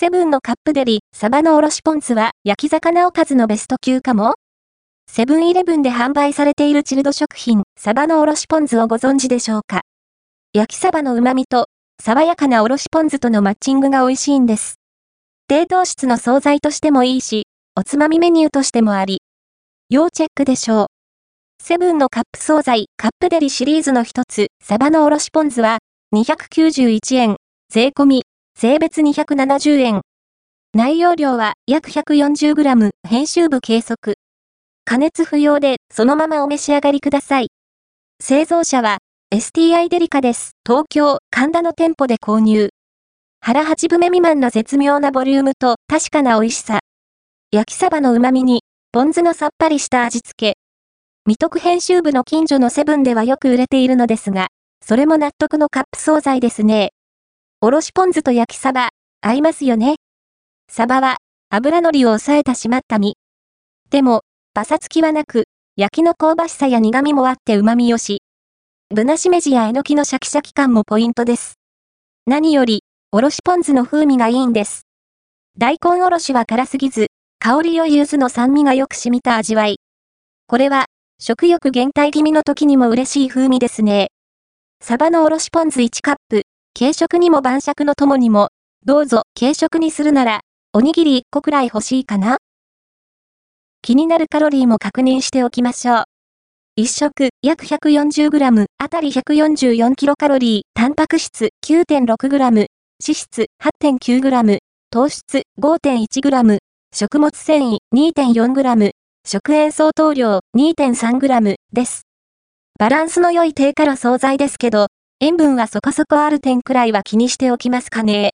[0.00, 4.36] セブンのカップデリ、サバのおろしポン酢は焼き魚おかずのベスト級かも
[5.06, 9.82] セブンイレブンで販売されているチルド食品、サバのおろしポン酢をご存知でしょうか？
[10.54, 11.66] 焼きサバの旨味と、
[12.02, 14.76] 爽やかなおろしポン酢とのマッチングが美味しいんです。
[15.48, 17.42] 低糖質の惣菜としてもいいし、
[17.76, 19.20] おつまみメニューとしてもあり、
[19.90, 20.86] 要チェックでしょう。
[21.62, 25.76] セブンのカップ惣菜、カップデリシリーズの一つ、サバのおろしポン酢は、
[26.14, 27.36] 291円、
[27.68, 28.22] 税込み、
[28.60, 30.02] 税別270円。
[30.74, 34.18] 内容量は約 140g、編集部計測。
[34.84, 37.46] 加熱不要で、そのままお召し上がりください。
[38.22, 38.98] 製造者は、
[39.34, 40.50] STI デリカです。
[40.66, 42.68] 東京、神田の店舗で購入。
[43.40, 46.80] 腹八分目未満の絶妙なボリュームと確かな美味しさ。
[47.52, 48.60] 焼きサバの旨味に、
[48.92, 50.58] ポン酢のさっぱりした味付け。
[51.24, 54.48] 未徳編集部の近所のセブンではよく売れているのですが、
[54.84, 56.90] それも納得のカップ惣菜ですね。
[57.62, 58.88] おろしポン酢と焼きサバ、
[59.20, 59.96] 合いますよね。
[60.72, 61.18] サバは、
[61.50, 63.18] 油のりを抑えた締まった身。
[63.90, 64.22] でも、
[64.54, 65.44] パサつきはなく、
[65.76, 68.22] 焼きの香ばしさや苦味もあって旨味よし。
[68.88, 71.58] ぶなしめじやえのきのシャキシャキ感もポイントです。
[72.26, 74.86] 何より、おろしポン酢の風味がいいんです。
[75.58, 77.08] 大根おろしは辛すぎず、
[77.40, 79.80] 香りよ柚子の酸味がよく染みた味わい。
[80.46, 80.86] これは、
[81.18, 84.08] 食欲減退気味の時にも嬉しい風味ですね。
[84.82, 86.19] サバのおろしポン酢1カップ、
[86.80, 88.48] 軽食にも晩酌のともにも、
[88.86, 90.40] どうぞ軽食にするなら、
[90.72, 92.38] おにぎり1個くらい欲しいかな
[93.82, 96.04] 気になるカロリーも確認しておきましょう。
[96.80, 104.58] 1食約 140g あたり 144kcal、タンパク質 9.6g、脂質 8.9g、
[104.90, 106.58] 糖質 5.1g、
[106.94, 108.92] 食物繊維 2.4g、
[109.26, 112.06] 食塩相当量 2.3g です。
[112.78, 114.86] バランスの良い低カロ惣菜ですけど、
[115.22, 118.28] 塩分はそこそこある点くらいは気にしておきますかね。